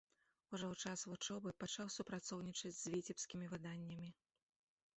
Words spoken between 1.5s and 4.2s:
пачаў супрацоўнічаць з віцебскімі выданнямі.